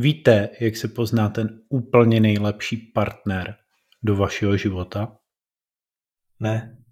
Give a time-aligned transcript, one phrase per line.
[0.00, 3.56] Víte, jak se pozná ten úplně nejlepší partner
[4.02, 5.18] do vašeho života?
[6.40, 6.84] Ne.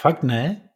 [0.00, 0.70] Fakt ne?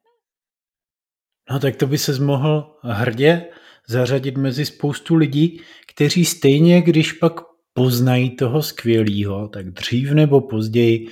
[1.51, 3.51] No tak to by se mohl hrdě
[3.89, 7.33] zařadit mezi spoustu lidí, kteří stejně, když pak
[7.73, 11.09] poznají toho skvělého, tak dřív nebo později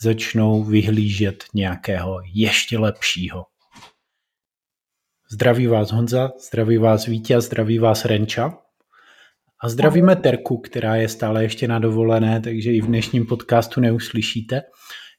[0.00, 3.44] začnou vyhlížet nějakého ještě lepšího.
[5.30, 8.65] Zdraví vás Honza, zdraví vás Vítě a zdraví vás Renča.
[9.62, 14.62] A zdravíme Terku, která je stále ještě na dovolené, takže i v dnešním podcastu neuslyšíte.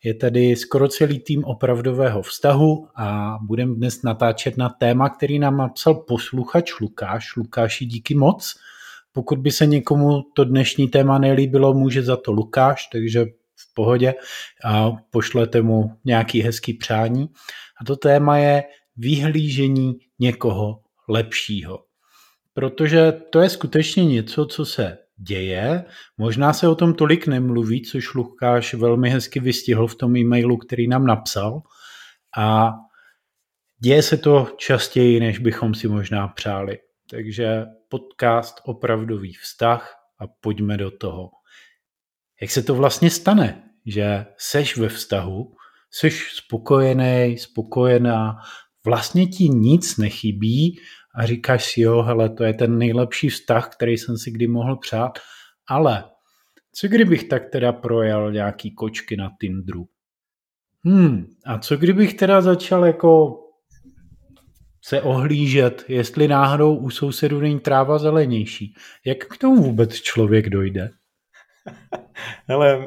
[0.04, 5.58] Je tady skoro celý tým opravdového vztahu a budeme dnes natáčet na téma, který nám
[5.58, 7.36] napsal posluchač Lukáš.
[7.36, 8.54] Lukáši, díky moc.
[9.12, 14.14] Pokud by se někomu to dnešní téma nelíbilo, může za to Lukáš, takže v pohodě
[14.66, 17.28] a pošlete mu nějaký hezký přání.
[17.82, 18.64] A to téma je
[18.98, 20.80] vyhlížení někoho
[21.10, 21.87] lepšího.
[22.58, 25.86] Protože to je skutečně něco, co se děje.
[26.18, 30.88] Možná se o tom tolik nemluví, což Lukáš velmi hezky vystihl v tom e-mailu, který
[30.88, 31.62] nám napsal.
[32.38, 32.72] A
[33.80, 36.80] děje se to častěji, než bychom si možná přáli.
[37.10, 41.30] Takže podcast Opravdový vztah a pojďme do toho.
[42.42, 45.54] Jak se to vlastně stane, že seš ve vztahu,
[45.92, 48.36] seš spokojený, spokojená,
[48.86, 50.80] vlastně ti nic nechybí
[51.18, 54.78] a říkáš si, jo, hele, to je ten nejlepší vztah, který jsem si kdy mohl
[54.78, 55.20] přát,
[55.70, 56.04] ale
[56.76, 59.88] co kdybych tak teda projel nějaký kočky na Tinderu?
[60.86, 63.40] Hmm, a co kdybych teda začal jako
[64.86, 68.74] se ohlížet, jestli náhodou u sousedů není tráva zelenější.
[69.06, 70.90] Jak k tomu vůbec člověk dojde?
[72.48, 72.86] Hele,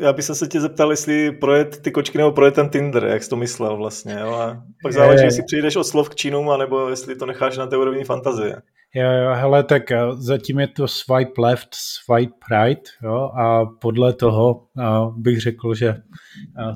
[0.00, 3.30] já bych se tě zeptal, jestli projet ty kočky nebo projet ten Tinder, jak jsi
[3.30, 4.16] to myslel vlastně.
[4.20, 4.34] Jo?
[4.34, 7.76] A pak záleží, jestli přijdeš od slov k činům, anebo jestli to necháš na té
[7.76, 8.56] úrovni fantazie.
[8.94, 14.12] Jo, jo, hele, tak eh, zatím je to swipe left, swipe right, jo, a podle
[14.12, 16.74] toho a eh, bych řekl, že eh,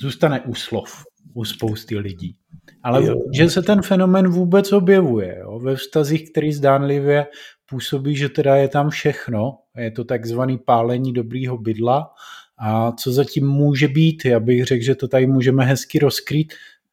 [0.00, 1.04] zůstane u slov
[1.34, 2.36] u spousty lidí.
[2.82, 3.14] Ale jo.
[3.34, 7.26] že se ten fenomen vůbec objevuje jo, ve vztazích, který zdánlivě
[7.72, 12.14] působí, že teda je tam všechno, je to takzvaný pálení dobrýho bydla
[12.58, 16.52] a co zatím může být, já bych řekl, že to tady můžeme hezky rozkrýt,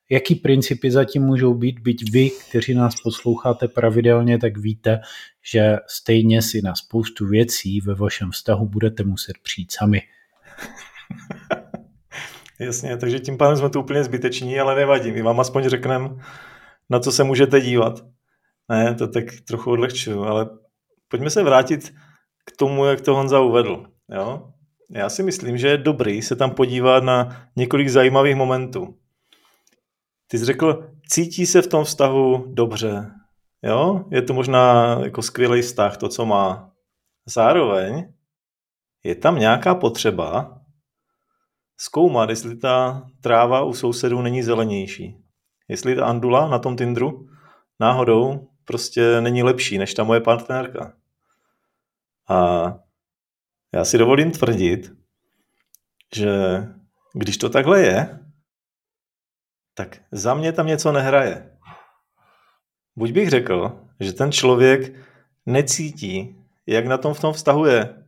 [0.10, 5.00] jaký principy zatím můžou být, byť vy, kteří nás posloucháte pravidelně, tak víte,
[5.52, 10.02] že stejně si na spoustu věcí ve vašem vztahu budete muset přijít sami.
[12.60, 15.12] Jasně, takže tím pádem jsme tu úplně zbyteční, ale nevadí.
[15.12, 16.10] My vám aspoň řekneme,
[16.90, 18.04] na co se můžete dívat.
[18.70, 20.50] Ne, to tak trochu odlehčuju, ale
[21.10, 21.94] pojďme se vrátit
[22.46, 23.86] k tomu, jak to Honza uvedl.
[24.12, 24.52] Jo?
[24.92, 28.98] Já si myslím, že je dobrý se tam podívat na několik zajímavých momentů.
[30.28, 33.12] Ty jsi řekl, cítí se v tom vztahu dobře.
[33.64, 34.06] Jo?
[34.12, 36.72] Je to možná jako skvělý vztah, to, co má.
[37.28, 38.14] Zároveň
[39.04, 40.60] je tam nějaká potřeba
[41.78, 45.18] zkoumat, jestli ta tráva u sousedů není zelenější.
[45.68, 47.28] Jestli ta andula na tom Tinderu
[47.80, 50.94] náhodou prostě není lepší než ta moje partnerka.
[52.30, 52.74] A
[53.74, 54.92] já si dovolím tvrdit,
[56.16, 56.30] že
[57.14, 58.20] když to takhle je,
[59.74, 61.58] tak za mě tam něco nehraje.
[62.96, 64.96] Buď bych řekl, že ten člověk
[65.46, 66.36] necítí,
[66.68, 68.06] jak na tom v tom vztahu je.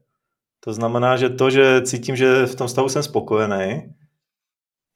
[0.59, 3.95] To znamená, že to, že cítím, že v tom vztahu jsem spokojený,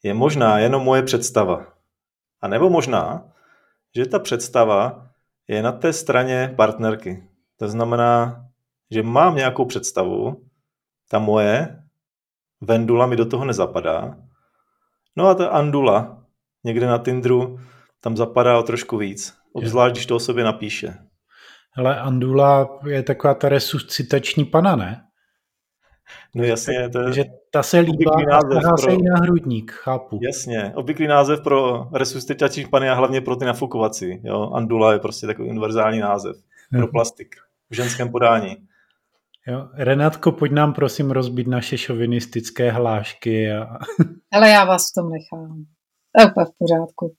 [0.04, 1.74] je možná jenom moje představa.
[2.42, 3.32] A nebo možná,
[3.96, 5.10] že ta představa
[5.48, 7.28] je na té straně partnerky.
[7.58, 8.45] To znamená,
[8.92, 10.46] že mám nějakou představu,
[11.10, 11.82] ta moje,
[12.62, 14.18] Vendula mi do toho nezapadá.
[15.16, 16.24] No a ta Andula,
[16.64, 17.60] někde na Tinderu,
[18.02, 19.38] tam zapadá o trošku víc.
[19.54, 20.98] Obzvlášť, když to o sobě napíše.
[21.72, 25.02] Hele, Andula je taková ta resuscitační pana, ne?
[26.36, 27.14] No jasně, to je...
[27.14, 28.78] Že ta se líbá a pro...
[28.78, 30.20] se na hrudník, chápu.
[30.22, 34.22] Jasně, obvyklý název pro resuscitační pany a hlavně pro ty nafukovací.
[34.24, 34.52] Jo?
[34.54, 36.36] Andula je prostě takový univerzální název
[36.72, 37.36] pro plastik
[37.70, 38.58] v ženském podání.
[39.48, 39.70] Jo.
[39.74, 43.52] Renátko, pojď nám prosím rozbít naše šovinistické hlášky.
[43.52, 43.78] A...
[44.34, 45.66] Ale já vás v tom nechám.
[46.16, 47.16] To je v pořádku.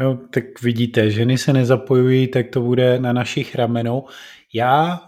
[0.00, 4.04] Jo, tak vidíte, ženy se nezapojují, tak to bude na našich ramenou.
[4.54, 5.00] Já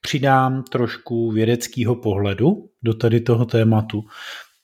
[0.00, 4.04] přidám trošku vědeckého pohledu do tady toho tématu,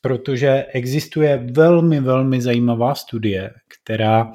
[0.01, 4.33] protože existuje velmi, velmi zajímavá studie, která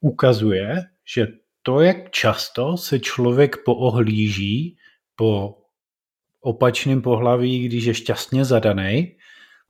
[0.00, 0.82] ukazuje,
[1.14, 1.26] že
[1.62, 4.76] to, jak často se člověk poohlíží
[5.16, 5.58] po
[6.40, 9.16] opačném pohlaví, když je šťastně zadaný,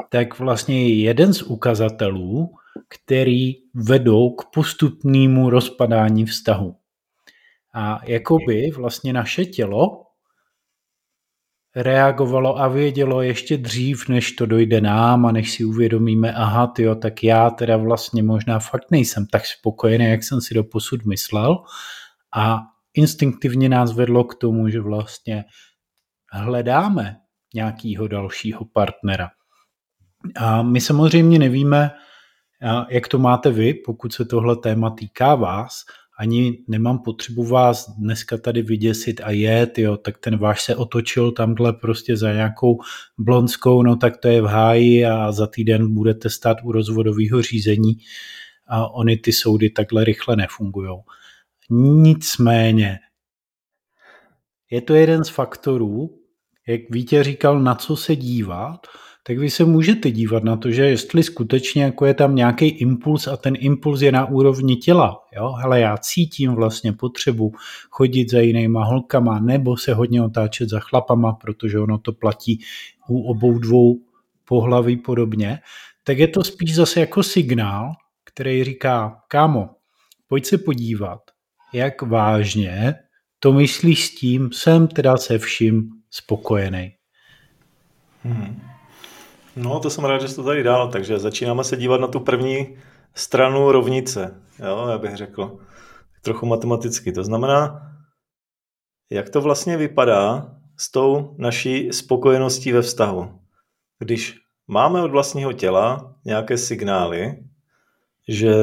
[0.08, 2.55] tak vlastně je jeden z ukazatelů,
[2.88, 6.76] který vedou k postupnému rozpadání vztahu.
[7.75, 10.05] A jakoby vlastně naše tělo
[11.76, 16.94] reagovalo a vědělo ještě dřív, než to dojde nám a než si uvědomíme, aha, tyjo,
[16.94, 21.58] tak já teda vlastně možná fakt nejsem tak spokojený, jak jsem si do posud myslel
[22.37, 22.62] a
[22.94, 25.44] instinktivně nás vedlo k tomu, že vlastně
[26.32, 27.17] hledáme
[27.55, 29.31] nějakého dalšího partnera.
[30.37, 31.91] A my samozřejmě nevíme,
[32.88, 35.75] jak to máte vy, pokud se tohle téma týká vás,
[36.19, 41.32] ani nemám potřebu vás dneska tady vyděsit a jet, jo, tak ten váš se otočil
[41.32, 42.79] tamhle prostě za nějakou
[43.19, 47.93] blonskou, no tak to je v háji a za týden budete stát u rozvodového řízení
[48.69, 50.91] a oni ty soudy takhle rychle nefungují.
[51.71, 52.99] Nicméně,
[54.71, 56.19] je to jeden z faktorů,
[56.69, 58.87] jak Vítě říkal, na co se dívat,
[59.27, 63.29] tak vy se můžete dívat na to, že jestli skutečně jako je tam nějaký impuls
[63.29, 65.21] a ten impuls je na úrovni těla.
[65.37, 65.53] Jo?
[65.53, 67.53] Hele, já cítím vlastně potřebu
[67.91, 72.61] chodit za jinýma holkama nebo se hodně otáčet za chlapama, protože ono to platí
[73.09, 74.01] u obou dvou
[74.45, 75.59] pohlaví podobně,
[76.05, 77.93] tak je to spíš zase jako signál,
[78.25, 79.71] který říká, kámo,
[80.29, 81.21] pojď se podívat,
[81.75, 82.94] jak vážně
[83.38, 86.93] to myslíš s tím, jsem teda se vším spokojený.
[88.23, 88.61] Hmm.
[89.56, 92.21] No, to jsem rád, že jsi to tady dal, takže začínáme se dívat na tu
[92.21, 92.76] první
[93.15, 95.59] stranu rovnice, jo, já bych řekl,
[96.23, 97.12] trochu matematicky.
[97.12, 97.91] To znamená,
[99.11, 103.41] jak to vlastně vypadá s tou naší spokojeností ve vztahu.
[103.99, 107.44] Když máme od vlastního těla nějaké signály,
[108.29, 108.55] že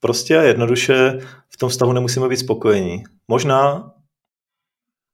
[0.00, 1.18] prostě a jednoduše
[1.48, 3.02] v tom vztahu nemusíme být spokojení.
[3.28, 3.92] Možná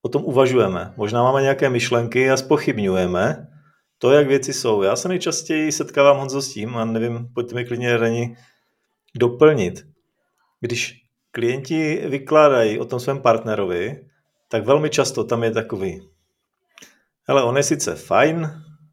[0.03, 3.47] o tom uvažujeme, možná máme nějaké myšlenky a spochybňujeme,
[3.99, 4.83] to, jak věci jsou.
[4.83, 8.37] Já se nejčastěji setkávám Honzo s tím, a nevím, pojďte mi klidně Reni
[9.17, 9.87] doplnit.
[10.61, 14.09] Když klienti vykládají o tom svém partnerovi,
[14.49, 16.09] tak velmi často tam je takový,
[17.29, 18.51] hele, on je sice fajn,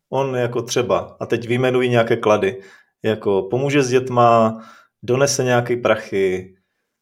[0.10, 2.62] on jako třeba, a teď vyjmenují nějaké klady,
[3.04, 4.58] jako pomůže s dětma,
[5.03, 6.56] donese nějaké prachy,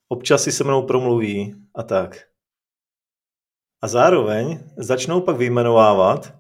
[0.08, 2.26] občas si se mnou promluví a tak.
[3.82, 6.34] A zároveň začnou pak vyjmenovávat,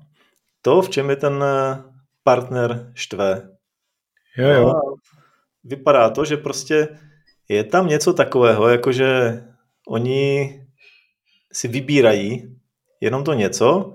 [0.61, 1.83] to, v čem je ten eh,
[2.23, 3.49] partner štve.
[4.37, 4.73] Jo, jo.
[5.63, 6.87] vypadá to, že prostě
[7.49, 9.41] je tam něco takového, jakože
[9.87, 10.53] oni
[11.53, 12.59] si vybírají
[13.01, 13.93] jenom to něco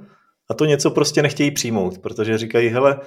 [0.51, 3.01] a to něco prostě nechtějí přijmout, protože říkají, hele,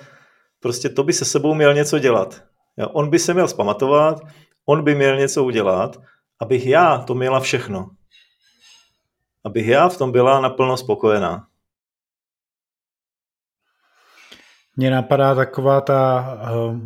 [0.60, 2.44] prostě to by se sebou měl něco dělat.
[2.78, 4.22] Jo, on by se měl spamatovat,
[4.70, 6.02] on by měl něco udělat,
[6.40, 7.90] abych já to měla všechno.
[9.44, 11.48] Abych já v tom byla naplno spokojená.
[14.76, 16.80] Mně napadá taková ta uh,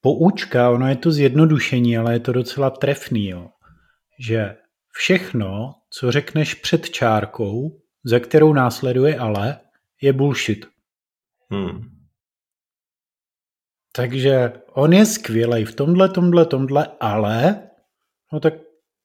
[0.00, 3.50] poučka, ono je to zjednodušení, ale je to docela trefný, jo.
[4.18, 4.56] že
[4.90, 9.60] všechno, co řekneš před čárkou, za kterou následuje ale,
[10.00, 10.66] je bullshit.
[11.50, 11.93] Hmm.
[13.96, 17.60] Takže on je skvělý v tomhle, tomhle, tomhle, ale
[18.32, 18.54] no tak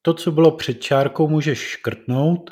[0.01, 2.51] to, co bylo před čárkou, můžeš škrtnout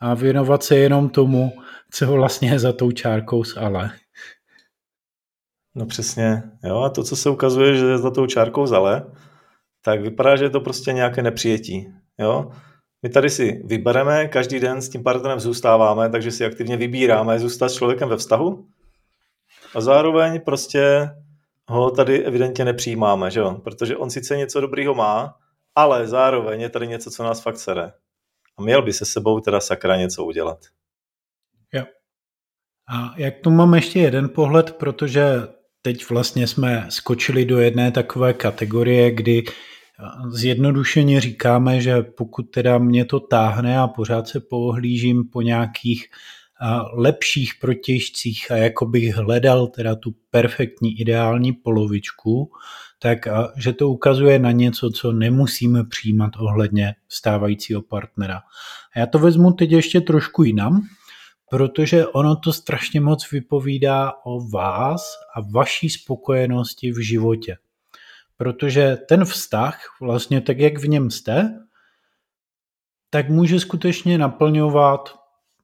[0.00, 1.52] a věnovat se jenom tomu,
[1.92, 3.90] co vlastně je za tou čárkou s ale.
[5.74, 9.12] No přesně, jo, a to, co se ukazuje, že je za tou čárkou zale,
[9.84, 12.50] tak vypadá, že je to prostě nějaké nepřijetí, jo.
[13.02, 17.68] My tady si vybereme, každý den s tím partnerem zůstáváme, takže si aktivně vybíráme zůstat
[17.68, 18.66] s člověkem ve vztahu
[19.74, 21.08] a zároveň prostě
[21.68, 23.60] ho tady evidentně nepřijímáme, že jo?
[23.64, 25.36] protože on sice něco dobrýho má,
[25.74, 27.92] ale zároveň je tady něco, co nás fakt sere.
[28.58, 30.58] A měl by se sebou teda sakra něco udělat.
[31.72, 31.84] Jo.
[32.88, 35.48] A jak tu mám ještě jeden pohled, protože
[35.82, 39.44] teď vlastně jsme skočili do jedné takové kategorie, kdy
[40.30, 46.06] zjednodušeně říkáme, že pokud teda mě to táhne a pořád se pohlížím po nějakých
[46.92, 52.50] lepších protěžcích a jako bych hledal teda tu perfektní ideální polovičku,
[52.98, 53.18] tak
[53.56, 58.40] že to ukazuje na něco, co nemusíme přijímat ohledně stávajícího partnera.
[58.94, 60.82] A já to vezmu teď ještě trošku jinam,
[61.50, 67.56] protože ono to strašně moc vypovídá o vás a vaší spokojenosti v životě.
[68.36, 71.58] Protože ten vztah, vlastně tak, jak v něm jste,
[73.10, 75.18] tak může skutečně naplňovat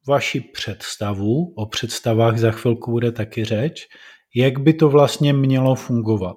[0.08, 3.88] vaši představu, o představách za chvilku bude taky řeč,
[4.34, 6.36] jak by to vlastně mělo fungovat.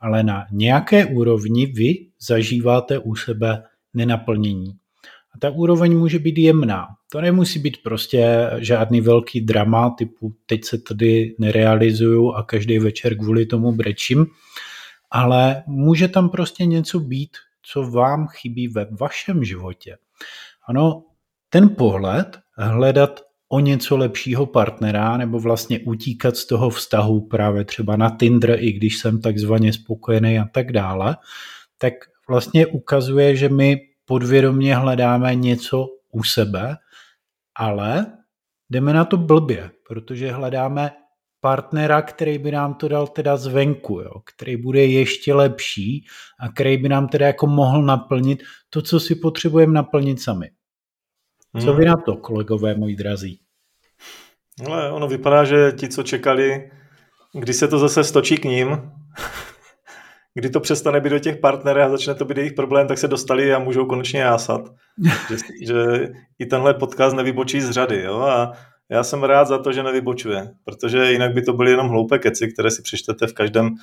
[0.00, 1.94] Ale na nějaké úrovni vy
[2.28, 3.62] zažíváte u sebe
[3.94, 4.72] nenaplnění.
[5.34, 6.86] A ta úroveň může být jemná.
[7.12, 13.18] To nemusí být prostě žádný velký drama, typu teď se tady nerealizuju a každý večer
[13.18, 14.26] kvůli tomu brečím,
[15.10, 17.30] ale může tam prostě něco být,
[17.62, 19.96] co vám chybí ve vašem životě.
[20.68, 21.02] ano,
[21.54, 27.96] ten pohled hledat o něco lepšího partnera nebo vlastně utíkat z toho vztahu právě třeba
[27.96, 31.16] na Tinder, i když jsem takzvaně spokojený a tak dále,
[31.78, 31.92] tak
[32.28, 36.76] vlastně ukazuje, že my podvědomě hledáme něco u sebe,
[37.58, 38.06] ale
[38.70, 40.90] jdeme na to blbě, protože hledáme
[41.40, 46.04] partnera, který by nám to dal teda zvenku, jo, který bude ještě lepší
[46.40, 50.50] a který by nám teda jako mohl naplnit to, co si potřebujeme naplnit sami.
[51.60, 51.90] Co vy hmm.
[51.90, 53.40] na to, kolegové moji drazí?
[54.66, 56.70] Ale ono vypadá, že ti, co čekali,
[57.32, 58.68] kdy se to zase stočí k ním,
[60.34, 63.08] kdy to přestane být do těch partnerů a začne to být jejich problém, tak se
[63.08, 64.60] dostali a můžou konečně jásat.
[65.28, 66.08] že, že
[66.38, 68.02] i tenhle podcast nevybočí z řady.
[68.02, 68.20] Jo?
[68.20, 68.52] A
[68.88, 72.52] já jsem rád za to, že nevybočuje, protože jinak by to byly jenom hloupé keci,
[72.52, 73.74] které si přečtete v každém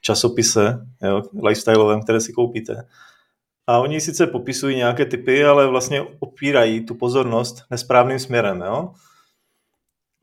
[0.00, 2.86] časopise jo, lifestyleovém, které si koupíte.
[3.66, 8.60] A oni sice popisují nějaké typy, ale vlastně opírají tu pozornost nesprávným směrem.
[8.60, 8.92] Jo?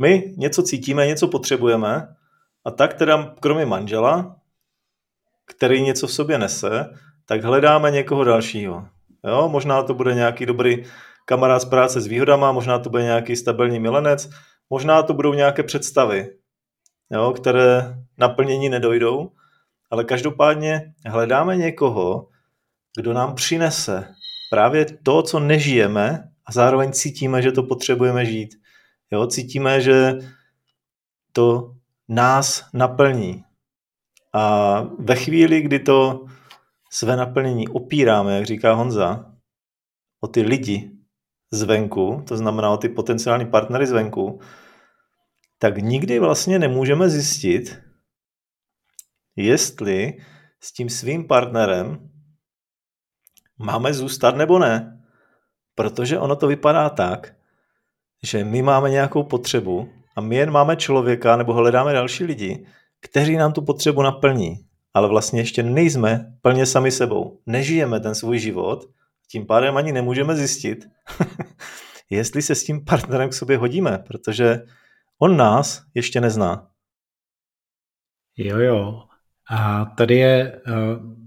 [0.01, 2.15] My něco cítíme, něco potřebujeme
[2.65, 4.35] a tak teda kromě manžela,
[5.45, 6.93] který něco v sobě nese,
[7.25, 8.87] tak hledáme někoho dalšího.
[9.27, 9.49] Jo?
[9.49, 10.83] Možná to bude nějaký dobrý
[11.25, 14.29] kamarád z práce s výhodama, možná to bude nějaký stabilní milenec,
[14.69, 16.29] možná to budou nějaké představy,
[17.11, 17.31] jo?
[17.31, 19.31] které naplnění nedojdou,
[19.91, 22.27] ale každopádně hledáme někoho,
[22.97, 24.15] kdo nám přinese
[24.49, 28.55] právě to, co nežijeme a zároveň cítíme, že to potřebujeme žít.
[29.11, 30.13] Jo, cítíme, že
[31.33, 31.75] to
[32.09, 33.43] nás naplní.
[34.33, 36.25] A ve chvíli, kdy to
[36.91, 39.33] své naplnění opíráme, jak říká Honza,
[40.19, 40.91] o ty lidi
[41.51, 44.39] zvenku, to znamená o ty potenciální partnery zvenku,
[45.59, 47.79] tak nikdy vlastně nemůžeme zjistit,
[49.35, 50.17] jestli
[50.59, 52.09] s tím svým partnerem
[53.61, 55.01] máme zůstat nebo ne.
[55.75, 57.33] Protože ono to vypadá tak,
[58.23, 62.65] že my máme nějakou potřebu a my jen máme člověka nebo hledáme další lidi,
[62.99, 64.65] kteří nám tu potřebu naplní.
[64.93, 67.39] Ale vlastně ještě nejsme plně sami sebou.
[67.45, 68.89] Nežijeme ten svůj život,
[69.31, 70.89] tím pádem ani nemůžeme zjistit,
[72.09, 74.61] jestli se s tím partnerem k sobě hodíme, protože
[75.19, 76.67] on nás ještě nezná.
[78.37, 79.03] Jo, jo.
[79.49, 81.20] A tady je uh,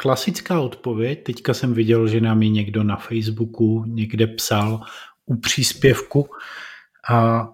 [0.00, 1.24] klasická odpověď.
[1.24, 4.80] Teďka jsem viděl, že nám ji někdo na Facebooku někde psal
[5.26, 6.28] u příspěvku
[7.10, 7.48] a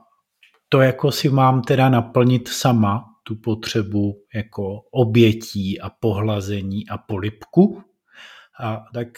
[0.68, 7.82] to jako si mám teda naplnit sama, tu potřebu jako obětí a pohlazení a polipku.
[8.60, 9.08] A tak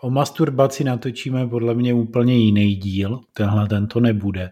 [0.00, 4.50] o masturbaci natočíme podle mě úplně jiný díl, tenhle tento nebude.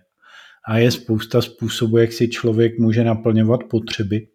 [0.68, 4.26] A je spousta způsobů, jak si člověk může naplňovat potřeby,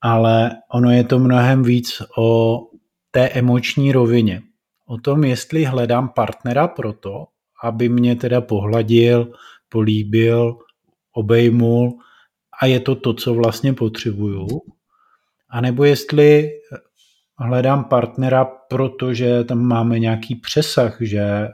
[0.00, 2.58] ale ono je to mnohem víc o
[3.14, 4.42] té emoční rovině.
[4.86, 7.26] O tom, jestli hledám partnera pro to,
[7.64, 9.32] aby mě teda pohladil,
[9.68, 10.58] políbil,
[11.12, 11.98] obejmul
[12.60, 14.46] a je to to, co vlastně potřebuju.
[15.50, 16.50] A nebo jestli
[17.38, 21.48] hledám partnera, protože tam máme nějaký přesah, že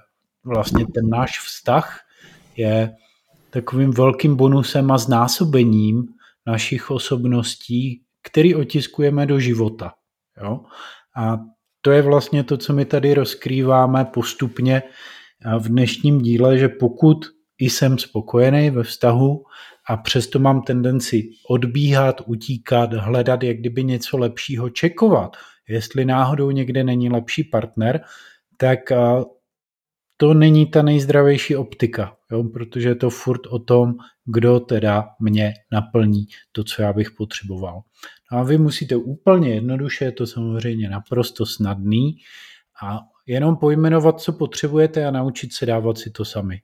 [0.44, 2.00] vlastně ten náš vztah
[2.56, 2.94] je
[3.50, 6.06] takovým velkým bonusem a znásobením
[6.46, 9.92] našich osobností, který otiskujeme do života.
[10.42, 10.60] Jo?
[11.18, 11.38] A
[11.80, 14.82] to je vlastně to, co my tady rozkrýváme postupně
[15.58, 17.18] v dnešním díle, že pokud
[17.58, 19.44] jsem spokojený ve vztahu
[19.88, 25.36] a přesto mám tendenci odbíhat, utíkat, hledat jak kdyby něco lepšího, čekovat,
[25.68, 28.00] jestli náhodou někde není lepší partner,
[28.56, 28.78] tak
[30.16, 32.44] to není ta nejzdravější optika, jo?
[32.44, 33.94] protože je to furt o tom,
[34.24, 37.80] kdo teda mě naplní to, co já bych potřeboval.
[38.32, 42.16] No a vy musíte úplně jednoduše, je to samozřejmě naprosto snadný
[42.82, 46.60] a jenom pojmenovat, co potřebujete a naučit se dávat si to sami.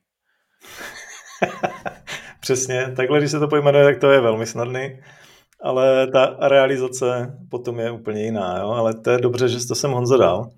[2.40, 5.00] Přesně, takhle, když se to pojmenuje, tak to je velmi snadný,
[5.62, 8.68] ale ta realizace potom je úplně jiná, jo?
[8.68, 10.50] ale to je dobře, že to sem Honza dal.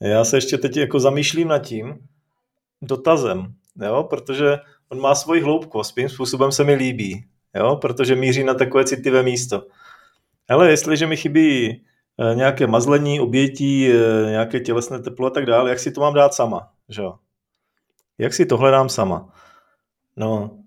[0.00, 1.98] Já se ještě teď jako zamýšlím nad tím
[2.82, 3.46] dotazem,
[3.82, 4.06] jo?
[4.10, 7.24] protože on má svoji hloubku, svým způsobem se mi líbí,
[7.54, 7.76] jo?
[7.76, 9.62] protože míří na takové citlivé místo.
[10.48, 15.70] Ale jestliže mi chybí eh, nějaké mazlení, obětí, eh, nějaké tělesné teplo a tak dále,
[15.70, 16.72] jak si to mám dát sama?
[16.88, 17.02] Že?
[18.18, 19.32] Jak si to hledám sama?
[20.16, 20.58] No,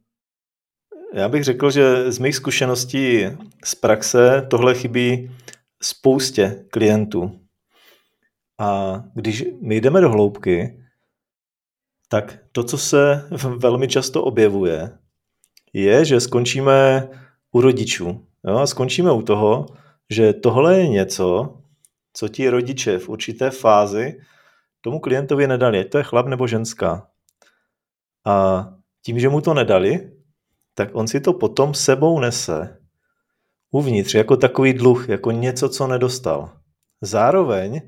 [1.14, 3.26] já bych řekl, že z mých zkušeností
[3.66, 5.32] z praxe tohle chybí
[5.82, 7.40] spoustě klientů.
[8.60, 10.84] A když my jdeme do hloubky,
[12.10, 14.98] tak to, co se velmi často objevuje,
[15.74, 17.10] je, že skončíme
[17.52, 18.28] u rodičů.
[18.48, 18.58] Jo?
[18.58, 19.66] A skončíme u toho,
[20.10, 21.58] že tohle je něco,
[22.14, 24.20] co ti rodiče v určité fázi
[24.82, 27.08] tomu klientovi nedali, ať to je chlap nebo ženská.
[28.28, 28.68] A
[29.06, 30.12] tím, že mu to nedali,
[30.74, 32.80] tak on si to potom sebou nese
[33.72, 36.50] uvnitř jako takový dluh, jako něco, co nedostal.
[37.02, 37.82] Zároveň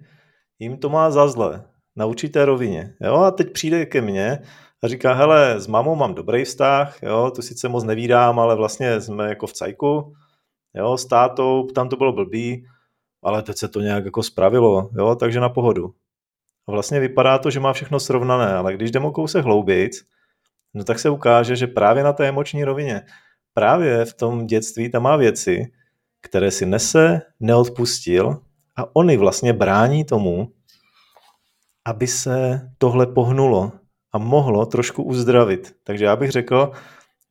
[0.60, 1.64] jim to má za zle
[1.96, 2.96] na určité rovině.
[3.02, 3.16] Jo?
[3.16, 4.40] A teď přijde ke mně
[4.84, 9.02] a říká, hele, s mamou mám dobrý vztah, jo, tu sice moc nevídám, ale vlastně
[9.02, 10.14] jsme jako v cajku,
[10.74, 12.66] jo, s tátou, tam to bylo blbý,
[13.24, 15.94] ale teď se to nějak jako spravilo, jo, takže na pohodu.
[16.68, 20.06] A vlastně vypadá to, že má všechno srovnané, ale když jdeme kousek hloubic,
[20.74, 23.02] no tak se ukáže, že právě na té emoční rovině,
[23.54, 25.72] právě v tom dětství tam má věci,
[26.22, 28.42] které si nese, neodpustil
[28.78, 30.54] a oni vlastně brání tomu,
[31.86, 33.72] aby se tohle pohnulo
[34.14, 35.76] a mohlo trošku uzdravit.
[35.84, 36.72] Takže já bych řekl,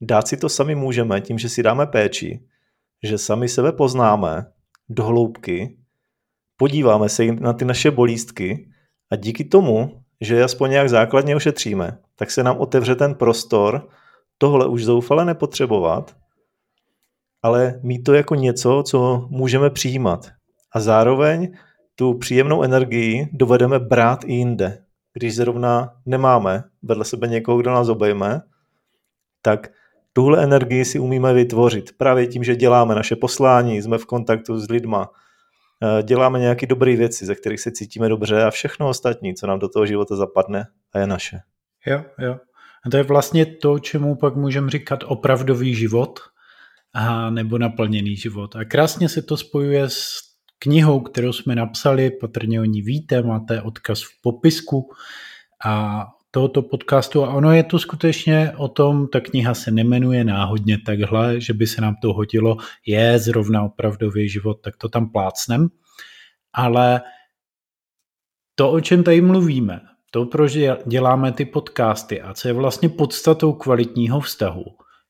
[0.01, 2.41] dát si to sami můžeme tím, že si dáme péči,
[3.03, 4.47] že sami sebe poznáme
[4.89, 5.77] do hloubky,
[6.57, 8.71] podíváme se na ty naše bolístky
[9.13, 13.89] a díky tomu, že aspoň nějak základně ošetříme, tak se nám otevře ten prostor
[14.39, 16.17] tohle už zoufale nepotřebovat,
[17.43, 20.31] ale mít to jako něco, co můžeme přijímat.
[20.75, 21.53] A zároveň
[21.95, 24.85] tu příjemnou energii dovedeme brát i jinde.
[25.13, 28.41] Když zrovna nemáme vedle sebe někoho, kdo nás obejme,
[29.43, 29.69] tak
[30.21, 34.71] tuhle energii si umíme vytvořit právě tím, že děláme naše poslání, jsme v kontaktu s
[34.71, 35.11] lidma,
[35.83, 39.59] eh, děláme nějaké dobré věci, ze kterých se cítíme dobře a všechno ostatní, co nám
[39.59, 41.41] do toho života zapadne a je naše.
[41.87, 42.37] Jo, jo.
[42.87, 46.21] A to je vlastně to, čemu pak můžeme říkat opravdový život
[46.93, 48.57] a nebo naplněný život.
[48.57, 50.21] A krásně se to spojuje s
[50.59, 54.91] knihou, kterou jsme napsali, patrně o ní víte, máte odkaz v popisku
[55.65, 60.79] a tohoto podcastu a ono je to skutečně o tom, ta kniha se nemenuje náhodně
[60.87, 62.57] takhle, že by se nám to hodilo,
[62.87, 65.69] je zrovna opravdový život, tak to tam plácnem,
[66.53, 67.01] ale
[68.55, 73.53] to, o čem tady mluvíme, to, proč děláme ty podcasty a co je vlastně podstatou
[73.53, 74.65] kvalitního vztahu,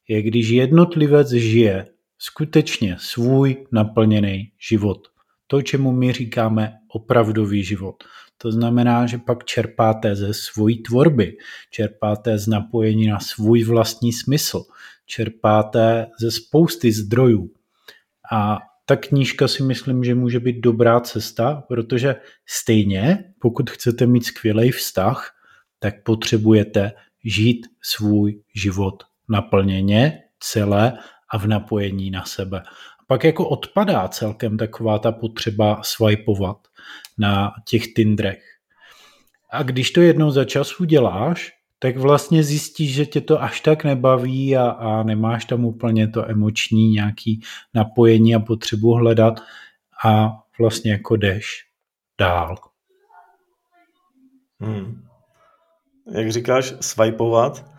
[0.09, 1.87] je když jednotlivec žije
[2.19, 4.99] skutečně svůj naplněný život.
[5.47, 8.05] To, čemu my říkáme opravdový život.
[8.39, 11.37] To znamená, že pak čerpáte ze svojí tvorby,
[11.71, 14.65] čerpáte z napojení na svůj vlastní smysl,
[15.07, 17.51] čerpáte ze spousty zdrojů.
[18.33, 24.25] A ta knížka si myslím, že může být dobrá cesta, protože stejně, pokud chcete mít
[24.25, 25.31] skvělý vztah,
[25.79, 26.93] tak potřebujete
[27.25, 30.99] žít svůj život naplněně, celé
[31.33, 32.63] a v napojení na sebe
[33.11, 36.57] pak jako odpadá celkem taková ta potřeba swipeovat
[37.19, 38.43] na těch Tindrech.
[39.51, 43.85] A když to jednou za čas uděláš, tak vlastně zjistíš, že tě to až tak
[43.85, 47.41] nebaví a, a nemáš tam úplně to emoční nějaký
[47.75, 49.41] napojení a potřebu hledat
[50.05, 51.67] a vlastně jako jdeš
[52.19, 52.57] dál.
[54.61, 55.03] Hmm.
[56.13, 57.70] Jak říkáš, swipeovat,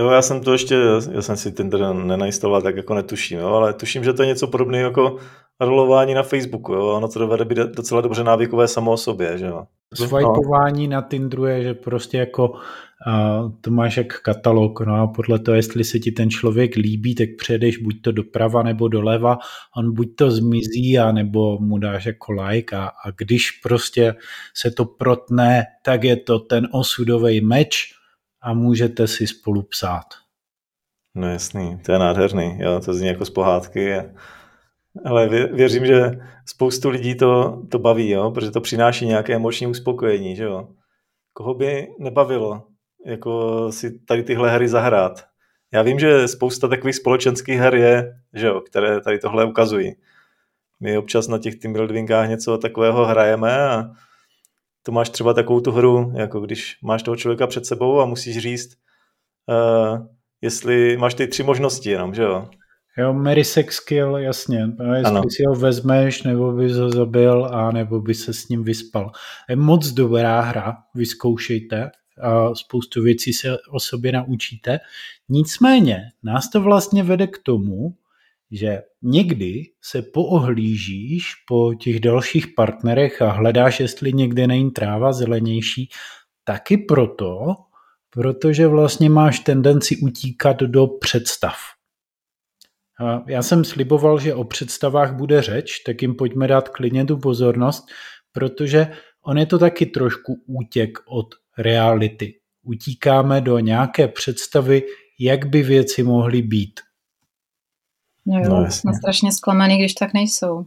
[0.00, 0.74] Jo, já jsem to ještě,
[1.12, 4.46] já jsem si Tinder nenainstaloval, tak jako netuším, jo, ale tuším, že to je něco
[4.46, 5.16] podobného jako
[5.60, 9.46] rolování na Facebooku, jo, ono to dovede být docela dobře návykové samo o sobě, že
[9.46, 9.64] jo.
[9.94, 15.38] Swipeování na Tinderu je, že prostě jako uh, to máš jak katalog, no a podle
[15.38, 19.38] toho, jestli se ti ten člověk líbí, tak přejdeš buď to doprava nebo doleva,
[19.76, 24.14] on buď to zmizí, a nebo mu dáš jako like a, a když prostě
[24.54, 27.99] se to protne, tak je to ten osudový meč,
[28.42, 30.06] a můžete si spolu psát.
[31.14, 33.94] No jasný, to je nádherný, jo, to zní jako z pohádky.
[35.04, 40.36] Ale věřím, že spoustu lidí to, to baví, jo, protože to přináší nějaké emoční uspokojení,
[40.36, 40.68] že jo.
[41.32, 42.66] Koho by nebavilo
[43.06, 45.24] jako si tady tyhle hry zahrát.
[45.72, 49.94] Já vím, že spousta takových společenských her je, že jo, které tady tohle ukazují.
[50.80, 53.90] My občas na těch team buildingách něco takového hrajeme a
[54.82, 58.38] to máš třeba takovou tu hru, jako když máš toho člověka před sebou a musíš
[58.38, 58.70] říct,
[59.48, 60.06] uh,
[60.40, 62.48] jestli máš ty tři možnosti jenom, že jo?
[62.98, 64.66] Jo, Mary Sex Skill, jasně.
[64.66, 65.22] No, jestli ano.
[65.30, 69.12] si ho vezmeš, nebo bys ho zabil, a nebo by se s ním vyspal.
[69.48, 71.90] Je moc dobrá hra, vyzkoušejte
[72.22, 74.78] a spoustu věcí se o sobě naučíte.
[75.28, 77.94] Nicméně nás to vlastně vede k tomu,
[78.50, 85.88] že někdy se poohlížíš po těch dalších partnerech a hledáš, jestli někde není tráva zelenější,
[86.44, 87.38] taky proto,
[88.10, 91.56] protože vlastně máš tendenci utíkat do představ.
[93.26, 97.84] Já jsem sliboval, že o představách bude řeč, tak jim pojďme dát klidně tu pozornost,
[98.32, 98.92] protože
[99.24, 101.26] on je to taky trošku útěk od
[101.58, 102.34] reality.
[102.62, 104.82] Utíkáme do nějaké představy,
[105.20, 106.80] jak by věci mohly být.
[108.26, 110.66] Jo, no, jsme strašně zklamaný, když tak nejsou.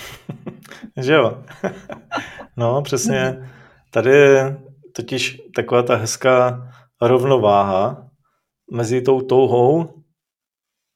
[0.96, 1.44] že jo?
[2.56, 3.50] no, přesně.
[3.90, 4.58] tady je
[4.92, 6.68] totiž taková ta hezká
[7.02, 8.10] rovnováha
[8.72, 10.02] mezi tou touhou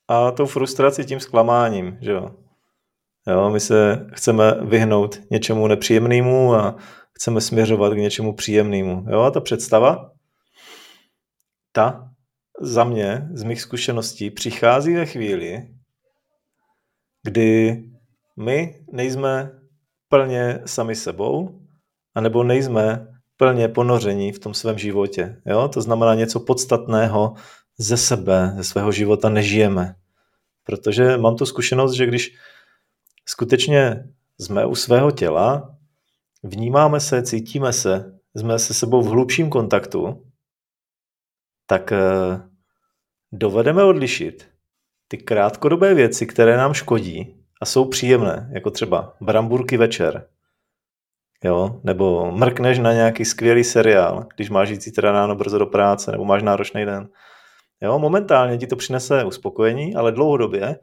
[0.08, 2.30] a tou frustrací tím zklamáním, že jo.
[3.26, 6.76] Jo, my se chceme vyhnout něčemu nepříjemnému a
[7.12, 9.06] chceme směřovat k něčemu příjemnému.
[9.10, 10.10] Jo, a ta představa,
[11.72, 12.13] ta
[12.60, 15.68] za mě, z mých zkušeností, přichází ve chvíli,
[17.22, 17.82] kdy
[18.36, 19.50] my nejsme
[20.08, 21.60] plně sami sebou,
[22.14, 25.42] anebo nejsme plně ponoření v tom svém životě.
[25.46, 25.68] Jo?
[25.68, 27.34] To znamená něco podstatného
[27.78, 29.94] ze sebe, ze svého života nežijeme.
[30.64, 32.36] Protože mám tu zkušenost, že když
[33.28, 34.04] skutečně
[34.40, 35.76] jsme u svého těla,
[36.42, 40.23] vnímáme se, cítíme se, jsme se sebou v hlubším kontaktu,
[41.66, 41.98] tak eh,
[43.32, 44.48] dovedeme odlišit
[45.08, 50.28] ty krátkodobé věci, které nám škodí a jsou příjemné, jako třeba bramburky večer,
[51.44, 56.12] jo, nebo mrkneš na nějaký skvělý seriál, když máš jít zítra ráno brzo do práce,
[56.12, 57.08] nebo máš náročný den.
[57.80, 60.78] Jo, momentálně ti to přinese uspokojení, ale dlouhodobě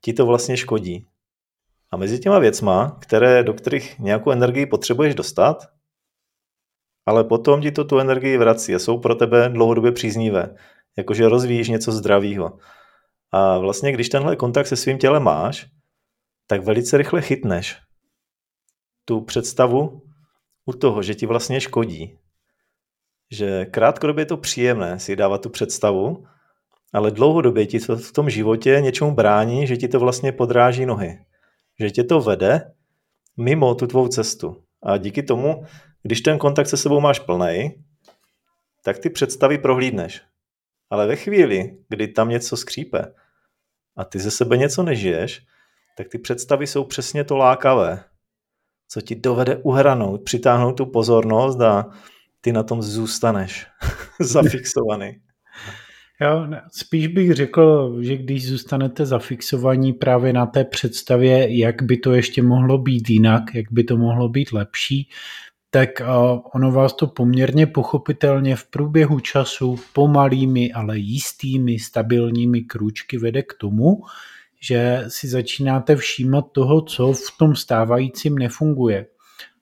[0.00, 1.06] ti to vlastně škodí.
[1.90, 5.66] A mezi těma věcma, které, do kterých nějakou energii potřebuješ dostat,
[7.10, 10.54] ale potom ti to tu energii vrací a jsou pro tebe dlouhodobě příznivé.
[10.98, 12.58] Jakože rozvíjíš něco zdravého.
[13.32, 15.66] A vlastně, když tenhle kontakt se svým tělem máš,
[16.46, 17.76] tak velice rychle chytneš
[19.04, 20.02] tu představu
[20.66, 22.18] u toho, že ti vlastně škodí.
[23.30, 26.24] Že krátkodobě je to příjemné si dávat tu představu,
[26.92, 31.18] ale dlouhodobě ti to v tom životě něčemu brání, že ti to vlastně podráží nohy.
[31.80, 32.70] Že tě to vede
[33.36, 34.62] mimo tu tvou cestu.
[34.82, 35.64] A díky tomu,
[36.02, 37.84] když ten kontakt se sebou máš plný,
[38.84, 40.22] tak ty představy prohlídneš.
[40.90, 43.14] Ale ve chvíli, kdy tam něco skřípe
[43.96, 45.46] a ty ze sebe něco nežiješ,
[45.96, 48.04] tak ty představy jsou přesně to lákavé,
[48.88, 51.90] co ti dovede uhranout, přitáhnout tu pozornost a
[52.40, 53.66] ty na tom zůstaneš
[54.20, 55.20] zafixovaný.
[56.22, 62.12] Jo, spíš bych řekl, že když zůstanete zafixovaní právě na té představě, jak by to
[62.12, 65.08] ještě mohlo být jinak, jak by to mohlo být lepší,
[65.70, 65.88] tak
[66.54, 73.54] ono vás to poměrně pochopitelně v průběhu času pomalými, ale jistými, stabilními krůčky vede k
[73.54, 74.02] tomu,
[74.60, 79.06] že si začínáte všímat toho, co v tom stávajícím nefunguje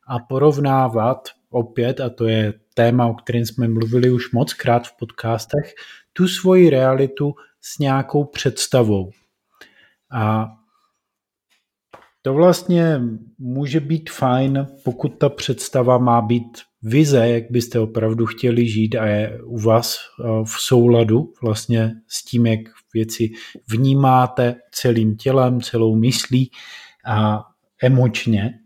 [0.07, 4.97] a porovnávat opět, a to je téma, o kterém jsme mluvili už moc krát v
[4.99, 5.73] podcastech,
[6.13, 9.11] tu svoji realitu s nějakou představou.
[10.11, 10.47] A
[12.21, 13.01] to vlastně
[13.37, 19.05] může být fajn, pokud ta představa má být vize, jak byste opravdu chtěli žít a
[19.05, 22.59] je u vás eh, v souladu vlastně s tím, jak
[22.93, 23.31] věci
[23.67, 26.51] vnímáte celým tělem, celou myslí
[27.05, 27.45] a
[27.83, 28.59] emočně,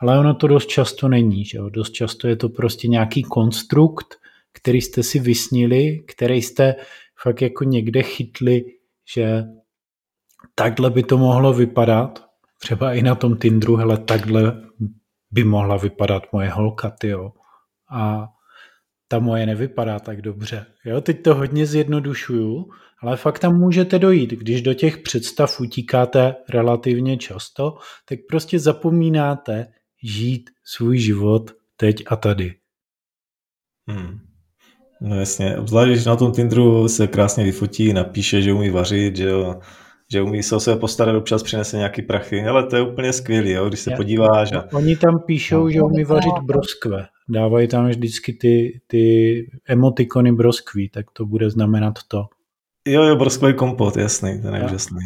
[0.00, 1.44] ale ono to dost často není.
[1.44, 1.68] Že jo?
[1.68, 4.14] Dost často je to prostě nějaký konstrukt,
[4.52, 6.74] který jste si vysnili, který jste
[7.22, 8.64] fakt jako někde chytli,
[9.14, 9.44] že
[10.54, 12.27] takhle by to mohlo vypadat,
[12.58, 14.62] třeba i na tom Tinderu, hele, takhle
[15.30, 17.32] by mohla vypadat moje holka, tyjo.
[17.90, 18.28] A
[19.08, 20.66] ta moje nevypadá tak dobře.
[20.84, 22.70] Jo, teď to hodně zjednodušuju,
[23.02, 24.30] ale fakt tam můžete dojít.
[24.30, 29.66] Když do těch představ utíkáte relativně často, tak prostě zapomínáte
[30.02, 32.54] žít svůj život teď a tady.
[33.88, 34.18] Hmm.
[35.00, 39.24] No jasně, obzvlášť, když na tom Tinderu se krásně vyfotí, napíše, že umí vařit, že
[39.28, 39.60] jo,
[40.12, 43.50] že umí se o sebe postarat, občas přinese nějaký prachy, ale to je úplně skvělý,
[43.50, 44.52] jo, když se Já, podíváš.
[44.52, 44.64] A...
[44.72, 45.70] Oni tam píšou, no.
[45.70, 47.06] že umí vařit broskve.
[47.28, 52.24] Dávají tam vždycky ty, ty emotikony broskví, tak to bude znamenat to.
[52.86, 55.00] Jo, jo, broskvý kompot, jasný, ten je úžasný.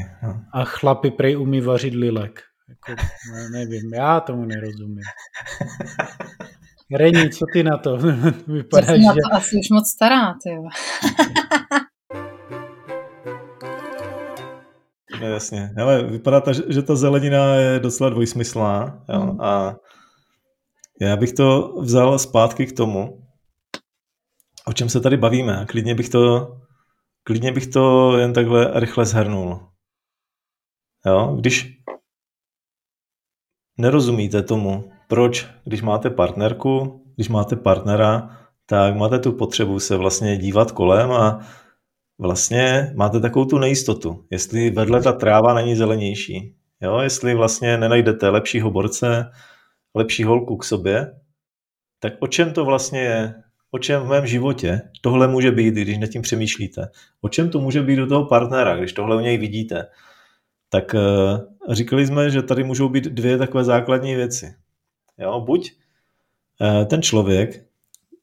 [0.52, 2.42] A chlapi prej umí vařit lilek.
[2.68, 5.02] Jako, ne, nevím, já tomu nerozumím.
[6.94, 7.96] Reni, co ty na to?
[8.46, 9.02] Vypadá, že...
[9.02, 10.62] na to asi už moc stará, ty jo.
[15.22, 19.20] No, jasně, ale vypadá to, že ta zelenina je docela dvojsmyslná jo?
[19.20, 19.40] Hmm.
[19.40, 19.76] a
[21.00, 23.26] já bych to vzal zpátky k tomu,
[24.66, 25.66] o čem se tady bavíme.
[25.68, 26.56] Klidně bych to,
[27.24, 29.68] klidně bych to jen takhle rychle zhrnul.
[31.06, 31.36] Jo?
[31.40, 31.82] Když
[33.78, 40.36] nerozumíte tomu, proč, když máte partnerku, když máte partnera, tak máte tu potřebu se vlastně
[40.36, 41.46] dívat kolem a
[42.22, 46.54] vlastně máte takovou tu nejistotu, jestli vedle ta tráva není zelenější.
[46.80, 46.98] Jo?
[46.98, 49.30] Jestli vlastně nenajdete lepšího borce,
[49.94, 51.14] lepší holku k sobě,
[51.98, 53.34] tak o čem to vlastně je?
[53.70, 56.88] O čem v mém životě tohle může být, když nad tím přemýšlíte?
[57.20, 59.86] O čem to může být do toho partnera, když tohle u něj vidíte?
[60.68, 64.54] Tak uh, říkali jsme, že tady můžou být dvě takové základní věci.
[65.18, 65.72] Jo, buď
[66.60, 67.64] eh, ten člověk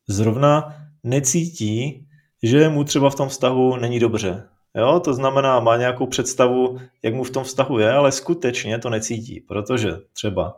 [0.07, 2.08] zrovna necítí,
[2.43, 4.47] že mu třeba v tom vztahu není dobře.
[4.75, 8.89] Jo, to znamená, má nějakou představu, jak mu v tom vztahu je, ale skutečně to
[8.89, 10.55] necítí, protože třeba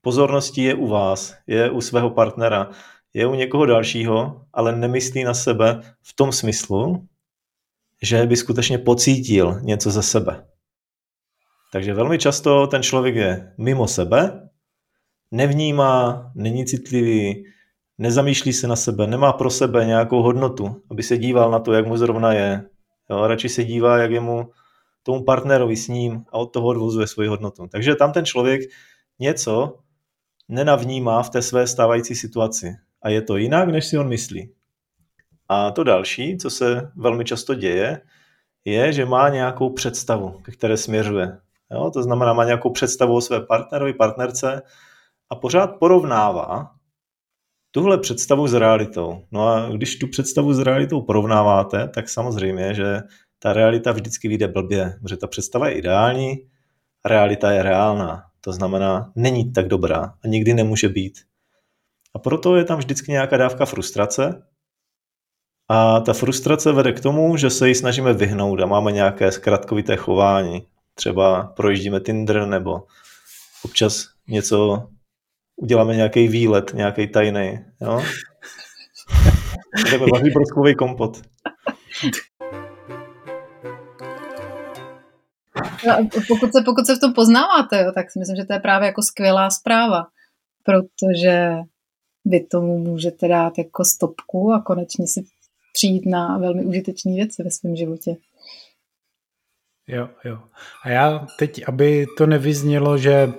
[0.00, 2.70] pozorností je u vás, je u svého partnera,
[3.14, 7.06] je u někoho dalšího, ale nemyslí na sebe v tom smyslu,
[8.02, 10.46] že by skutečně pocítil něco ze sebe.
[11.72, 14.48] Takže velmi často ten člověk je mimo sebe,
[15.30, 17.44] nevnímá, není citlivý,
[18.02, 21.86] nezamýšlí se na sebe, nemá pro sebe nějakou hodnotu, aby se díval na to, jak
[21.86, 22.64] mu zrovna je.
[23.10, 24.50] Jo, radši se dívá, jak je mu
[25.02, 27.66] tomu partnerovi s ním a od toho odvozuje svoji hodnotu.
[27.72, 28.60] Takže tam ten člověk
[29.18, 29.78] něco
[30.48, 32.74] nenavnímá v té své stávající situaci.
[33.02, 34.52] A je to jinak, než si on myslí.
[35.48, 38.00] A to další, co se velmi často děje,
[38.64, 41.38] je, že má nějakou představu, ke které směřuje.
[41.70, 41.90] Jo?
[41.90, 44.62] To znamená, má nějakou představu o své partnerovi, partnerce
[45.30, 46.70] a pořád porovnává
[47.72, 49.24] tuhle představu s realitou.
[49.32, 53.00] No a když tu představu s realitou porovnáváte, tak samozřejmě, že
[53.38, 56.34] ta realita vždycky vyjde blbě, protože ta představa je ideální,
[57.04, 58.22] realita je reálná.
[58.40, 61.18] To znamená, není tak dobrá a nikdy nemůže být.
[62.14, 64.42] A proto je tam vždycky nějaká dávka frustrace.
[65.68, 69.96] A ta frustrace vede k tomu, že se jí snažíme vyhnout a máme nějaké zkratkovité
[69.96, 70.66] chování.
[70.94, 72.82] Třeba projíždíme Tinder nebo
[73.64, 74.88] občas něco
[75.62, 77.58] uděláme nějaký výlet, nějaký tajný.
[77.80, 78.02] Jo?
[79.90, 81.22] Jdeme vaří broskový kompot.
[85.86, 88.58] No, pokud, se, pokud se v tom poznáváte, jo, tak si myslím, že to je
[88.58, 90.06] právě jako skvělá zpráva,
[90.64, 91.54] protože
[92.24, 95.24] vy tomu můžete dát jako stopku a konečně si
[95.72, 98.16] přijít na velmi užitečné věci ve svém životě.
[99.86, 100.38] Jo, jo.
[100.84, 103.32] A já teď, aby to nevyznělo, že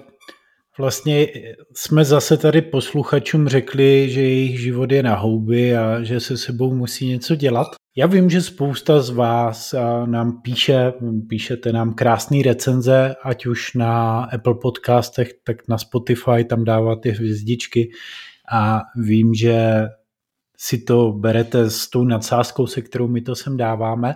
[0.80, 1.28] vlastně
[1.76, 6.76] jsme zase tady posluchačům řekli, že jejich život je na houby a že se sebou
[6.76, 7.68] musí něco dělat.
[7.96, 10.94] Já vím, že spousta z vás nám píše,
[11.30, 17.92] píšete nám krásné recenze, ať už na Apple podcastech, tak na Spotify, tam dáváte hvězdičky.
[18.52, 19.82] A vím, že
[20.58, 24.16] si to berete s tou nadsázkou, se kterou my to sem dáváme,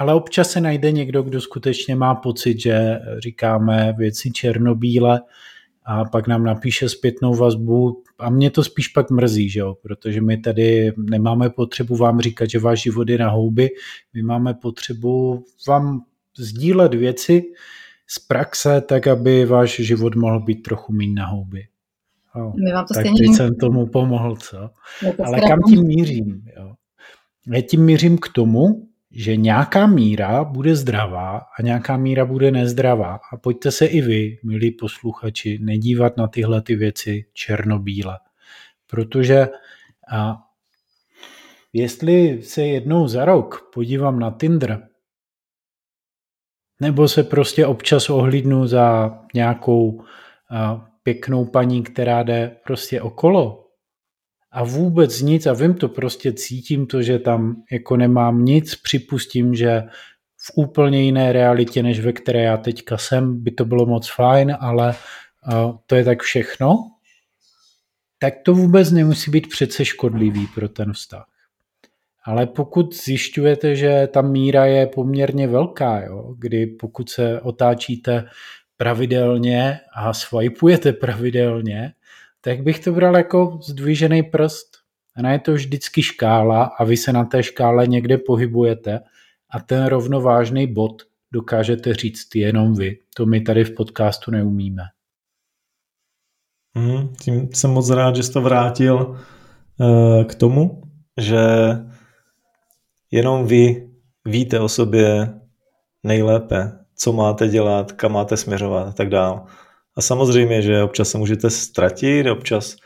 [0.00, 5.20] ale občas se najde někdo, kdo skutečně má pocit, že říkáme věci černobíle
[5.90, 9.74] a pak nám napíše zpětnou vazbu a mě to spíš pak mrzí, že jo?
[9.82, 13.68] protože my tady nemáme potřebu vám říkat, že váš život je na houby,
[14.14, 16.00] my máme potřebu vám
[16.38, 17.42] sdílet věci
[18.06, 21.66] z praxe, tak aby váš život mohl být trochu méně na houby.
[22.34, 23.18] Oh, My vám to tak stejně...
[23.18, 24.70] teď jsem tomu pomohl, co?
[25.24, 26.42] Ale kam tím mířím?
[26.56, 26.74] Jo?
[27.46, 28.87] Já tím mířím k tomu,
[29.18, 33.20] že nějaká míra bude zdravá a nějaká míra bude nezdravá.
[33.32, 38.18] A pojďte se i vy, milí posluchači, nedívat na tyhle ty věci černobíle.
[38.86, 39.48] Protože
[40.12, 40.38] a
[41.72, 44.88] jestli se jednou za rok podívám na Tinder,
[46.80, 50.04] nebo se prostě občas ohlídnu za nějakou
[51.02, 53.67] pěknou paní, která jde prostě okolo
[54.50, 59.54] a vůbec nic a vím to prostě, cítím to, že tam jako nemám nic, připustím,
[59.54, 59.82] že
[60.36, 64.56] v úplně jiné realitě, než ve které já teďka jsem, by to bylo moc fajn,
[64.60, 64.94] ale
[65.52, 66.90] uh, to je tak všechno,
[68.18, 71.26] tak to vůbec nemusí být přece škodlivý pro ten vztah.
[72.24, 78.24] Ale pokud zjišťujete, že ta míra je poměrně velká, jo, kdy pokud se otáčíte
[78.76, 81.92] pravidelně a swipeujete pravidelně,
[82.40, 84.66] tak bych to bral jako zdvižený prst.
[85.24, 89.00] A je to vždycky škála a vy se na té škále někde pohybujete
[89.50, 92.98] a ten rovnovážný bod dokážete říct jenom vy.
[93.16, 94.82] To my tady v podcastu neumíme.
[96.76, 98.96] Hmm, tím jsem moc rád, že jsi to vrátil
[99.80, 100.82] uh, k tomu,
[101.20, 101.38] že
[103.10, 103.90] jenom vy
[104.24, 105.34] víte o sobě
[106.02, 109.40] nejlépe co máte dělat, kam máte směřovat a tak dále.
[109.98, 112.76] A samozřejmě, že občas se můžete ztratit, občas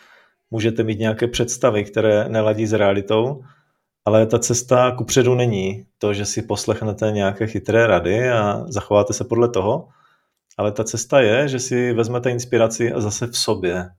[0.50, 3.44] můžete mít nějaké představy, které neladí s realitou,
[4.04, 9.12] ale ta cesta ku předu není to, že si poslechnete nějaké chytré rady a zachováte
[9.12, 9.88] se podle toho,
[10.58, 13.90] ale ta cesta je, že si vezmete inspiraci a zase v sobě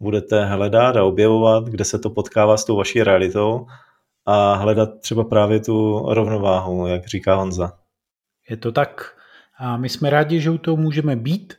[0.00, 3.66] budete hledat a objevovat, kde se to potkává s tou vaší realitou
[4.26, 7.72] a hledat třeba právě tu rovnováhu, jak říká Honza.
[8.48, 9.16] Je to tak.
[9.58, 11.54] A my jsme rádi, že u toho můžeme být.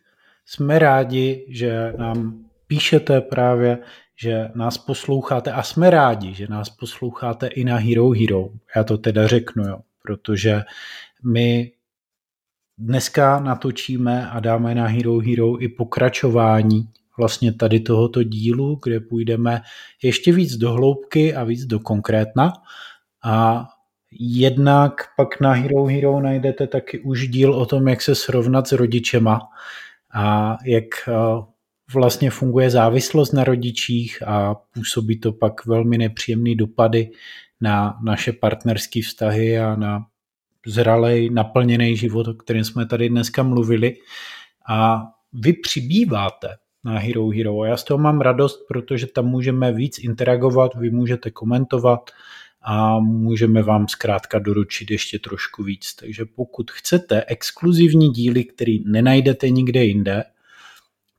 [0.46, 3.80] Jsme rádi, že nám píšete právě,
[4.22, 8.50] že nás posloucháte a jsme rádi, že nás posloucháte i na Hero Hero.
[8.76, 10.62] Já to teda řeknu, jo, protože
[11.26, 11.72] my
[12.78, 19.62] dneska natočíme a dáme na Hero Hero i pokračování vlastně tady tohoto dílu, kde půjdeme
[20.04, 22.54] ještě víc do hloubky a víc do konkrétna.
[23.24, 23.68] A
[24.20, 28.72] jednak pak na Hero Hero najdete taky už díl o tom, jak se srovnat s
[28.72, 29.40] rodičema
[30.16, 31.14] a jak eh,
[31.94, 37.12] vlastně funguje závislost na rodičích a působí to pak velmi nepříjemné dopady
[37.62, 40.06] na naše partnerské vztahy a na
[40.66, 43.96] zralej, naplněný život, o kterém jsme tady dneska mluvili.
[44.70, 46.48] A vy přibýváte
[46.84, 47.66] na Hero Hero.
[47.66, 52.12] Já z toho mám radost, protože tam můžeme víc interagovat, vy můžete komentovat
[52.68, 55.94] a můžeme vám zkrátka doručit ještě trošku víc.
[55.94, 60.24] Takže pokud chcete exkluzivní díly, který nenajdete nikde jinde,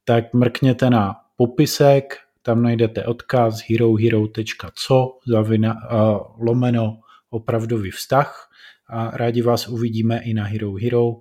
[0.05, 8.51] tak mrkněte na popisek, tam najdete odkaz herohero.co zavina, uh, lomeno opravdový vztah
[8.89, 11.13] a rádi vás uvidíme i na Hero Hero.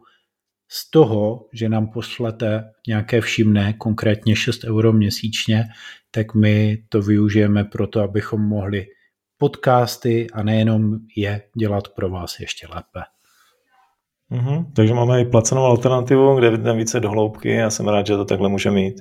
[0.68, 5.64] Z toho, že nám poslete nějaké všimné, konkrétně 6 euro měsíčně,
[6.12, 8.88] tak my to využijeme pro to, abychom mohli
[9.38, 13.00] podcasty a nejenom je dělat pro vás ještě lépe.
[14.32, 14.74] Mm-hmm.
[14.76, 18.26] Takže máme i placenou alternativu, kde jdeme více do hloubky a jsem rád, že to
[18.26, 18.96] takhle může mít.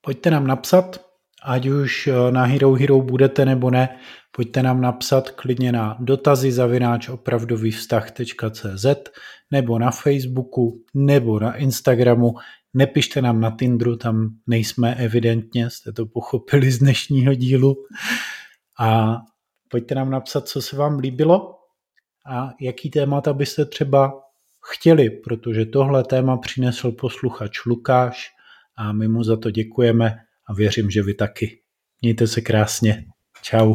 [0.00, 1.00] Pojďte nám napsat,
[1.42, 3.98] ať už eh, na Hero Hero budete nebo ne,
[4.36, 8.86] pojďte nám napsat klidně na dotazy zavináč opravdovývztah.cz
[9.50, 12.34] nebo na Facebooku nebo na Instagramu.
[12.74, 17.76] Nepište nám na Tinderu, tam nejsme evidentně, jste to pochopili z dnešního dílu.
[18.80, 19.16] A
[19.68, 21.54] pojďte nám napsat, co se vám líbilo
[22.26, 24.22] a jaký témata byste třeba
[24.72, 28.28] chtěli, protože tohle téma přinesl posluchač Lukáš
[28.76, 30.16] a my mu za to děkujeme
[30.48, 31.60] a věřím, že vy taky.
[32.02, 33.04] Mějte se krásně.
[33.42, 33.74] Čau.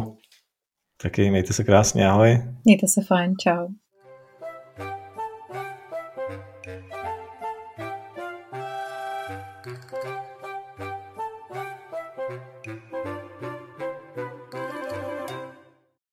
[1.02, 2.42] Taky mějte se krásně, ahoj.
[2.64, 3.68] Mějte se fajn, čau.